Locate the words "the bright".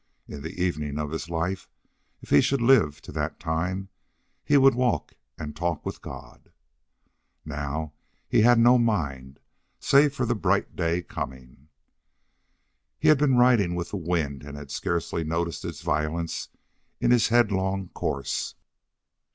10.25-10.75